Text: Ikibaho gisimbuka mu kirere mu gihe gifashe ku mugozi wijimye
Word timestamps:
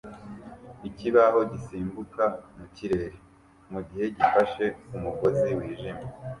Ikibaho 0.87 1.39
gisimbuka 1.51 2.23
mu 2.57 2.65
kirere 2.75 3.09
mu 3.71 3.79
gihe 3.87 4.05
gifashe 4.17 4.65
ku 4.85 4.95
mugozi 5.03 5.49
wijimye 5.57 6.05